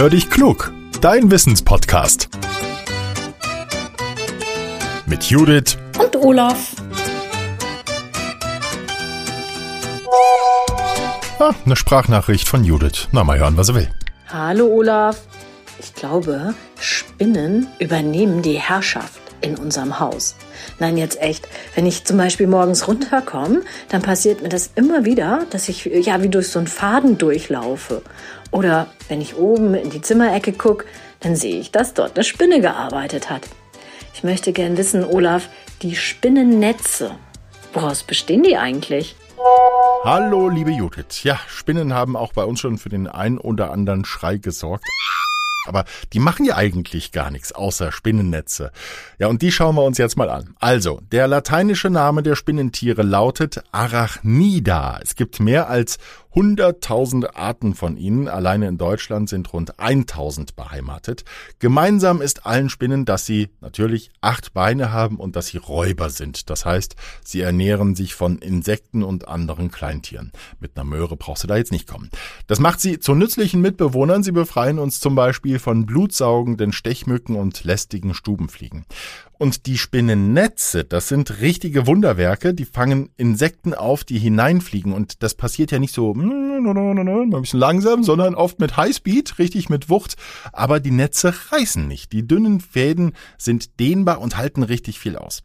Hör 0.00 0.08
dich 0.08 0.30
klug, 0.30 0.72
dein 1.02 1.30
Wissenspodcast. 1.30 2.30
Mit 5.04 5.24
Judith 5.24 5.76
und 5.98 6.16
Olaf. 6.16 6.74
Ah, 11.38 11.52
eine 11.66 11.76
Sprachnachricht 11.76 12.48
von 12.48 12.64
Judith. 12.64 13.08
Na, 13.12 13.24
mal 13.24 13.38
hören, 13.38 13.58
was 13.58 13.68
er 13.68 13.74
will. 13.74 13.90
Hallo 14.28 14.68
Olaf. 14.68 15.20
Ich 15.78 15.92
glaube, 15.92 16.54
Spinnen 16.78 17.66
übernehmen 17.78 18.40
die 18.40 18.58
Herrschaft 18.58 19.20
in 19.42 19.56
unserem 19.56 20.00
Haus. 20.00 20.34
Nein, 20.78 20.96
jetzt 20.96 21.20
echt. 21.20 21.46
Wenn 21.74 21.86
ich 21.86 22.04
zum 22.04 22.16
Beispiel 22.16 22.46
morgens 22.46 22.88
runterkomme, 22.88 23.62
dann 23.88 24.00
passiert 24.02 24.42
mir 24.42 24.48
das 24.48 24.70
immer 24.74 25.04
wieder, 25.04 25.46
dass 25.50 25.68
ich 25.68 25.84
ja 25.84 26.22
wie 26.22 26.28
durch 26.28 26.48
so 26.48 26.58
einen 26.58 26.68
Faden 26.68 27.18
durchlaufe. 27.18 28.02
Oder 28.50 28.88
wenn 29.08 29.20
ich 29.20 29.36
oben 29.36 29.74
in 29.74 29.90
die 29.90 30.02
Zimmerecke 30.02 30.52
gucke, 30.52 30.86
dann 31.20 31.36
sehe 31.36 31.60
ich, 31.60 31.70
dass 31.70 31.94
dort 31.94 32.16
eine 32.16 32.24
Spinne 32.24 32.60
gearbeitet 32.60 33.30
hat. 33.30 33.42
Ich 34.14 34.24
möchte 34.24 34.52
gern 34.52 34.76
wissen, 34.76 35.04
Olaf, 35.04 35.48
die 35.82 35.94
Spinnennetze, 35.94 37.12
woraus 37.72 38.02
bestehen 38.02 38.42
die 38.42 38.56
eigentlich? 38.56 39.16
Hallo, 40.04 40.48
liebe 40.48 40.70
Judith. 40.70 41.22
Ja, 41.22 41.38
Spinnen 41.46 41.94
haben 41.94 42.16
auch 42.16 42.32
bei 42.32 42.44
uns 42.44 42.60
schon 42.60 42.78
für 42.78 42.88
den 42.88 43.06
ein 43.06 43.38
oder 43.38 43.70
anderen 43.70 44.04
Schrei 44.04 44.36
gesorgt. 44.36 44.84
Aber 45.66 45.84
die 46.12 46.18
machen 46.18 46.46
ja 46.46 46.56
eigentlich 46.56 47.12
gar 47.12 47.30
nichts 47.30 47.52
außer 47.52 47.92
Spinnennetze. 47.92 48.72
Ja, 49.18 49.28
und 49.28 49.42
die 49.42 49.52
schauen 49.52 49.76
wir 49.76 49.84
uns 49.84 49.98
jetzt 49.98 50.16
mal 50.16 50.30
an. 50.30 50.54
Also, 50.58 51.00
der 51.12 51.28
lateinische 51.28 51.90
Name 51.90 52.22
der 52.22 52.34
Spinnentiere 52.34 53.02
lautet 53.02 53.62
Arachnida. 53.70 54.98
Es 55.02 55.16
gibt 55.16 55.38
mehr 55.38 55.68
als 55.68 55.98
Hunderttausende 56.34 57.34
Arten 57.34 57.74
von 57.74 57.96
ihnen, 57.96 58.28
alleine 58.28 58.68
in 58.68 58.78
Deutschland 58.78 59.28
sind 59.28 59.52
rund 59.52 59.80
1000 59.80 60.54
beheimatet. 60.54 61.24
Gemeinsam 61.58 62.22
ist 62.22 62.46
allen 62.46 62.70
Spinnen, 62.70 63.04
dass 63.04 63.26
sie 63.26 63.48
natürlich 63.60 64.10
acht 64.20 64.52
Beine 64.52 64.92
haben 64.92 65.16
und 65.16 65.34
dass 65.34 65.48
sie 65.48 65.58
Räuber 65.58 66.10
sind. 66.10 66.48
Das 66.48 66.64
heißt, 66.64 66.94
sie 67.24 67.40
ernähren 67.40 67.94
sich 67.94 68.14
von 68.14 68.38
Insekten 68.38 69.02
und 69.02 69.28
anderen 69.28 69.70
Kleintieren. 69.70 70.30
Mit 70.60 70.76
einer 70.76 70.84
Möhre 70.84 71.16
brauchst 71.16 71.42
du 71.42 71.48
da 71.48 71.56
jetzt 71.56 71.72
nicht 71.72 71.88
kommen. 71.88 72.10
Das 72.46 72.60
macht 72.60 72.80
sie 72.80 73.00
zu 73.00 73.14
nützlichen 73.14 73.60
Mitbewohnern. 73.60 74.22
Sie 74.22 74.32
befreien 74.32 74.78
uns 74.78 75.00
zum 75.00 75.14
Beispiel 75.14 75.58
von 75.58 75.86
blutsaugenden 75.86 76.72
Stechmücken 76.72 77.36
und 77.36 77.64
lästigen 77.64 78.14
Stubenfliegen. 78.14 78.84
Und 79.40 79.64
die 79.64 79.78
Spinnennetze, 79.78 80.84
das 80.84 81.08
sind 81.08 81.40
richtige 81.40 81.86
Wunderwerke, 81.86 82.52
die 82.52 82.66
fangen 82.66 83.08
Insekten 83.16 83.72
auf, 83.72 84.04
die 84.04 84.18
hineinfliegen. 84.18 84.92
Und 84.92 85.22
das 85.22 85.34
passiert 85.34 85.70
ja 85.70 85.78
nicht 85.78 85.94
so 85.94 86.12
ein 86.12 87.30
bisschen 87.30 87.58
langsam, 87.58 88.04
sondern 88.04 88.34
oft 88.34 88.60
mit 88.60 88.76
Highspeed, 88.76 89.38
richtig 89.38 89.70
mit 89.70 89.88
Wucht. 89.88 90.16
Aber 90.52 90.78
die 90.78 90.90
Netze 90.90 91.32
reißen 91.52 91.88
nicht. 91.88 92.12
Die 92.12 92.28
dünnen 92.28 92.60
Fäden 92.60 93.12
sind 93.38 93.80
dehnbar 93.80 94.20
und 94.20 94.36
halten 94.36 94.62
richtig 94.62 94.98
viel 94.98 95.16
aus. 95.16 95.42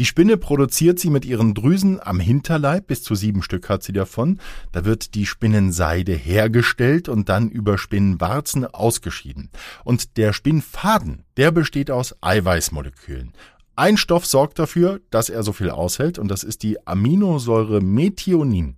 Die 0.00 0.06
Spinne 0.06 0.38
produziert 0.38 0.98
sie 0.98 1.10
mit 1.10 1.26
ihren 1.26 1.52
Drüsen 1.52 2.00
am 2.00 2.20
Hinterleib, 2.20 2.86
bis 2.86 3.02
zu 3.02 3.14
sieben 3.14 3.42
Stück 3.42 3.68
hat 3.68 3.82
sie 3.82 3.92
davon. 3.92 4.40
Da 4.72 4.86
wird 4.86 5.14
die 5.14 5.26
Spinnenseide 5.26 6.14
hergestellt 6.14 7.10
und 7.10 7.28
dann 7.28 7.50
über 7.50 7.76
Spinnenwarzen 7.76 8.64
ausgeschieden. 8.64 9.50
Und 9.84 10.16
der 10.16 10.32
Spinnfaden, 10.32 11.24
der 11.36 11.50
besteht 11.50 11.90
aus 11.90 12.16
Eiweißmolekülen. 12.22 13.34
Ein 13.76 13.98
Stoff 13.98 14.24
sorgt 14.24 14.58
dafür, 14.58 15.02
dass 15.10 15.28
er 15.28 15.42
so 15.42 15.52
viel 15.52 15.68
aushält, 15.68 16.18
und 16.18 16.28
das 16.28 16.44
ist 16.44 16.62
die 16.62 16.78
Aminosäure 16.86 17.82
Methionin. 17.82 18.76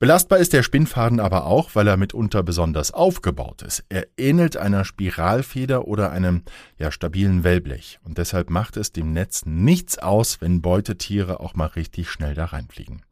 Belastbar 0.00 0.38
ist 0.38 0.54
der 0.54 0.62
Spinnfaden 0.62 1.20
aber 1.20 1.44
auch, 1.44 1.74
weil 1.74 1.86
er 1.86 1.98
mitunter 1.98 2.42
besonders 2.42 2.90
aufgebaut 2.90 3.60
ist. 3.60 3.84
Er 3.90 4.06
ähnelt 4.16 4.56
einer 4.56 4.86
Spiralfeder 4.86 5.86
oder 5.86 6.10
einem 6.10 6.42
ja, 6.78 6.90
stabilen 6.90 7.44
Wellblech. 7.44 8.00
Und 8.02 8.16
deshalb 8.16 8.48
macht 8.48 8.78
es 8.78 8.92
dem 8.92 9.12
Netz 9.12 9.44
nichts 9.44 9.98
aus, 9.98 10.40
wenn 10.40 10.62
Beutetiere 10.62 11.40
auch 11.40 11.54
mal 11.54 11.66
richtig 11.66 12.08
schnell 12.08 12.32
da 12.32 12.46
reinfliegen. 12.46 13.02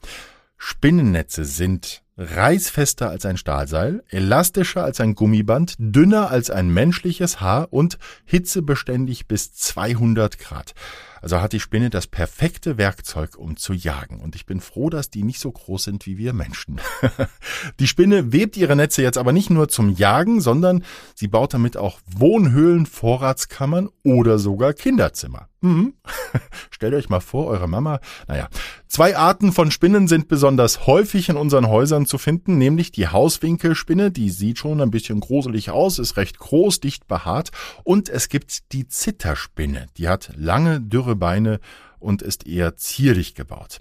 Spinnennetze 0.57 1.45
sind 1.45 2.03
reißfester 2.17 3.11
als 3.11 3.27
ein 3.27 3.37
Stahlseil, 3.37 4.03
elastischer 4.09 4.83
als 4.83 4.99
ein 5.03 5.15
Gummiband, 5.15 5.75
dünner 5.79 6.31
als 6.31 6.49
ein 6.51 6.71
menschliches 6.71 7.43
Haar 7.43 7.69
und 7.71 7.99
hitzebeständig 8.25 9.29
bis 9.29 9.53
200 9.53 10.39
Grad. 10.39 10.75
Also 11.21 11.41
hat 11.41 11.53
die 11.53 11.61
Spinne 11.61 11.91
das 11.91 12.07
perfekte 12.07 12.79
Werkzeug, 12.79 13.37
um 13.37 13.57
zu 13.57 13.73
jagen. 13.73 14.21
Und 14.21 14.35
ich 14.35 14.47
bin 14.47 14.61
froh, 14.61 14.91
dass 14.91 15.11
die 15.11 15.23
nicht 15.23 15.41
so 15.41 15.51
groß 15.51 15.85
sind 15.85 16.07
wie 16.07 16.19
wir 16.19 16.33
Menschen. 16.33 16.81
die 17.81 17.87
Spinne 17.87 18.33
webt 18.33 18.57
ihre 18.57 18.77
Netze 18.77 19.03
jetzt 19.03 19.19
aber 19.19 19.33
nicht 19.33 19.51
nur 19.51 19.69
zum 19.69 19.91
Jagen, 19.91 20.41
sondern 20.41 20.85
sie 21.15 21.29
baut 21.29 21.55
damit 21.55 21.77
auch 21.77 22.01
Wohnhöhlen, 22.07 22.87
Vorratskammern 22.87 23.89
oder 24.05 24.39
sogar 24.39 24.73
Kinderzimmer. 24.73 25.49
Mhm. 25.61 25.95
Stellt 26.71 26.95
euch 26.95 27.09
mal 27.09 27.21
vor, 27.21 27.47
eure 27.47 27.69
Mama. 27.69 28.01
Naja, 28.29 28.49
zwei 28.87 29.17
Arten 29.17 29.53
von 29.53 29.71
Spinnen 29.71 30.07
sind 30.07 30.29
besonders 30.29 30.87
häufig 30.87 31.29
in 31.29 31.37
unseren 31.37 31.69
Häusern 31.69 32.07
zu 32.07 32.19
finden, 32.19 32.59
nämlich 32.59 32.93
die 32.93 33.09
Hauswinkelspinne, 33.09 34.11
die 34.11 34.31
sieht 34.31 34.59
schon 34.59 34.81
ein 34.81 34.91
bisschen 34.91 35.21
gruselig 35.21 35.71
aus, 35.71 35.99
ist 35.99 36.17
recht 36.17 36.39
groß, 36.39 36.81
dicht 36.81 37.09
behaart, 37.09 37.51
und 37.83 38.09
es 38.09 38.29
gibt 38.29 38.73
die 38.73 38.87
Zitterspinne, 38.87 39.87
die 39.97 40.09
hat 40.09 40.31
lange, 40.37 40.81
dürre 40.81 41.17
Beine 41.17 41.59
und 41.99 42.23
ist 42.23 42.47
eher 42.47 42.77
zierlich 42.77 43.35
gebaut. 43.35 43.81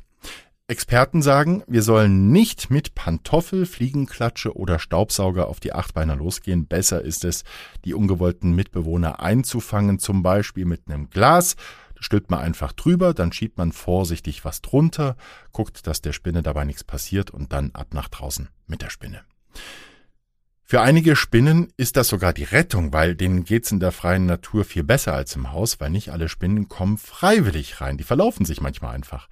Experten 0.70 1.22
sagen, 1.22 1.64
wir 1.66 1.82
sollen 1.82 2.34
nicht 2.34 2.70
mit 2.70 2.94
Pantoffel, 2.94 3.66
Fliegenklatsche 3.66 4.54
oder 4.54 4.80
Staubsauger 4.80 5.48
auf 5.48 5.62
die 5.62 5.72
Achtbeiner 5.72 6.18
losgehen. 6.18 6.68
Besser 6.68 7.02
ist 7.02 7.24
es, 7.24 7.46
die 7.86 7.94
ungewollten 7.94 8.52
Mitbewohner 8.52 9.22
einzufangen, 9.22 9.98
zum 9.98 10.24
Beispiel 10.24 10.66
mit 10.66 10.82
einem 10.90 11.10
Glas. 11.10 11.56
Da 11.96 12.04
stülpt 12.04 12.30
man 12.30 12.42
einfach 12.42 12.74
drüber, 12.74 13.14
dann 13.14 13.32
schiebt 13.32 13.58
man 13.58 13.72
vorsichtig 13.72 14.44
was 14.44 14.62
drunter, 14.62 15.16
guckt, 15.54 15.88
dass 15.88 16.02
der 16.02 16.12
Spinne 16.12 16.44
dabei 16.44 16.66
nichts 16.66 16.84
passiert 16.84 17.32
und 17.32 17.54
dann 17.54 17.72
ab 17.72 17.94
nach 17.94 18.10
draußen 18.10 18.50
mit 18.66 18.82
der 18.82 18.90
Spinne. 18.90 19.22
Für 20.70 20.82
einige 20.82 21.16
Spinnen 21.16 21.72
ist 21.78 21.96
das 21.96 22.10
sogar 22.10 22.34
die 22.34 22.44
Rettung, 22.44 22.92
weil 22.92 23.16
denen 23.16 23.46
geht's 23.46 23.72
in 23.72 23.80
der 23.80 23.94
freien 23.94 24.26
Natur 24.26 24.66
viel 24.66 24.84
besser 24.84 25.14
als 25.14 25.34
im 25.38 25.54
Haus, 25.54 25.80
weil 25.80 25.92
nicht 25.92 26.10
alle 26.10 26.28
Spinnen 26.28 26.68
kommen 26.68 26.98
freiwillig 26.98 27.80
rein. 27.80 27.98
Die 27.98 28.04
verlaufen 28.04 28.46
sich 28.46 28.60
manchmal 28.60 28.94
einfach. 28.94 29.30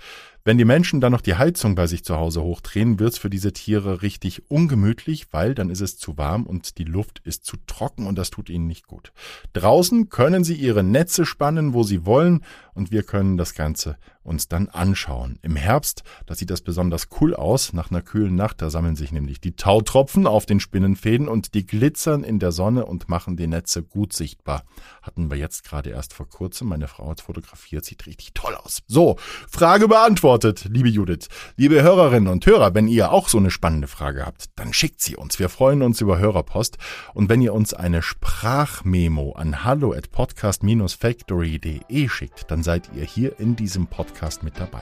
Wenn 0.47 0.59
die 0.59 0.65
Menschen 0.65 1.01
dann 1.01 1.11
noch 1.11 1.21
die 1.21 1.33
Heizung 1.33 1.73
bei 1.73 1.87
sich 1.87 2.03
zu 2.03 2.17
Hause 2.17 2.43
hochdrehen, 2.43 2.99
wird's 2.99 3.17
für 3.17 3.31
diese 3.31 3.51
Tiere 3.51 4.03
richtig 4.03 4.43
ungemütlich, 4.51 5.33
weil 5.33 5.55
dann 5.55 5.71
ist 5.71 5.81
es 5.81 5.97
zu 5.97 6.19
warm 6.19 6.45
und 6.45 6.77
die 6.77 6.83
Luft 6.83 7.19
ist 7.23 7.45
zu 7.45 7.57
trocken 7.65 8.05
und 8.05 8.15
das 8.15 8.29
tut 8.29 8.51
ihnen 8.51 8.67
nicht 8.67 8.85
gut. 8.85 9.11
Draußen 9.53 10.09
können 10.09 10.43
sie 10.43 10.53
ihre 10.53 10.83
Netze 10.83 11.25
spannen, 11.25 11.73
wo 11.73 11.81
sie 11.81 12.05
wollen 12.05 12.43
und 12.75 12.91
wir 12.91 13.01
können 13.01 13.37
das 13.37 13.55
Ganze 13.55 13.97
uns 14.25 14.47
dann 14.47 14.69
anschauen. 14.69 15.39
Im 15.41 15.55
Herbst, 15.55 16.03
da 16.25 16.35
sieht 16.35 16.49
das 16.49 16.61
besonders 16.61 17.07
cool 17.21 17.35
aus. 17.35 17.73
Nach 17.73 17.91
einer 17.91 18.01
kühlen 18.01 18.35
Nacht, 18.35 18.61
da 18.61 18.69
sammeln 18.69 18.95
sich 18.95 19.11
nämlich 19.11 19.39
die 19.39 19.55
Tautropfen 19.55 20.27
auf 20.27 20.45
den 20.45 20.59
Spinnenfäden 20.59 21.27
und 21.27 21.53
die 21.53 21.65
glitzern 21.65 22.23
in 22.23 22.39
der 22.39 22.51
Sonne 22.51 22.85
und 22.85 23.07
machen 23.07 23.37
die 23.37 23.47
Netze 23.47 23.83
gut 23.83 24.13
sichtbar. 24.13 24.63
Hatten 25.01 25.29
wir 25.29 25.37
jetzt 25.37 25.63
gerade 25.63 25.91
erst 25.91 26.13
vor 26.13 26.27
kurzem. 26.27 26.67
Meine 26.67 26.87
Frau 26.87 27.09
hat 27.09 27.21
fotografiert, 27.21 27.85
sieht 27.85 28.05
richtig 28.07 28.33
toll 28.33 28.55
aus. 28.55 28.81
So, 28.87 29.15
Frage 29.47 29.87
beantwortet, 30.35 30.65
liebe 30.69 30.89
Judith. 30.89 31.29
Liebe 31.55 31.81
Hörerinnen 31.81 32.27
und 32.27 32.45
Hörer, 32.45 32.75
wenn 32.75 32.89
ihr 32.89 33.11
auch 33.11 33.29
so 33.29 33.37
eine 33.37 33.51
spannende 33.51 33.87
Frage 33.87 34.25
habt, 34.25 34.47
dann 34.57 34.73
schickt 34.73 34.99
sie 35.01 35.15
uns. 35.15 35.39
Wir 35.39 35.47
freuen 35.47 35.81
uns 35.81 36.01
über 36.01 36.19
Hörerpost. 36.19 36.77
Und 37.13 37.29
wenn 37.29 37.39
ihr 37.41 37.53
uns 37.53 37.73
eine 37.73 38.01
Sprachmemo 38.01 39.31
an 39.33 39.63
hallo 39.63 39.93
at 39.93 40.11
podcast-factory.de 40.11 42.09
schickt, 42.09 42.51
dann 42.51 42.63
seid 42.63 42.89
ihr 42.95 43.05
hier 43.05 43.39
in 43.39 43.55
diesem 43.55 43.87
Podcast 43.87 44.43
mit 44.43 44.59
dabei. 44.59 44.81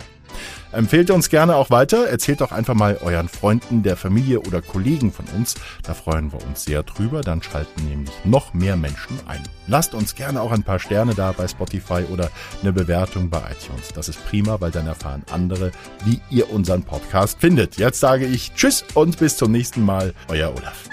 Empfehlt 0.73 1.11
uns 1.11 1.29
gerne 1.29 1.55
auch 1.55 1.69
weiter, 1.69 2.07
erzählt 2.07 2.41
doch 2.41 2.51
einfach 2.51 2.73
mal 2.73 2.97
euren 3.03 3.29
Freunden, 3.29 3.83
der 3.83 3.95
Familie 3.95 4.39
oder 4.39 4.59
Kollegen 4.59 5.11
von 5.11 5.25
uns. 5.35 5.53
Da 5.83 5.93
freuen 5.93 6.31
wir 6.31 6.43
uns 6.43 6.65
sehr 6.65 6.81
drüber, 6.81 7.21
dann 7.21 7.43
schalten 7.43 7.87
nämlich 7.87 8.11
noch 8.23 8.55
mehr 8.55 8.75
Menschen 8.75 9.19
ein. 9.27 9.43
Lasst 9.67 9.93
uns 9.93 10.15
gerne 10.15 10.41
auch 10.41 10.51
ein 10.51 10.63
paar 10.63 10.79
Sterne 10.79 11.13
da 11.13 11.31
bei 11.31 11.47
Spotify 11.47 12.03
oder 12.11 12.31
eine 12.63 12.73
Bewertung 12.73 13.29
bei 13.29 13.37
iTunes. 13.37 13.89
Das 13.93 14.09
ist 14.09 14.25
prima, 14.25 14.59
weil 14.61 14.71
dann 14.71 14.87
erfahren 14.87 15.23
andere, 15.31 15.71
wie 16.05 16.19
ihr 16.31 16.51
unseren 16.51 16.81
Podcast 16.81 17.39
findet. 17.39 17.77
Jetzt 17.77 17.99
sage 17.99 18.25
ich 18.25 18.53
Tschüss 18.55 18.83
und 18.95 19.19
bis 19.19 19.37
zum 19.37 19.51
nächsten 19.51 19.85
Mal, 19.85 20.15
euer 20.27 20.49
Olaf. 20.49 20.89